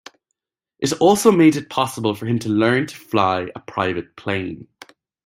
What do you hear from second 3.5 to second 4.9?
a private plane.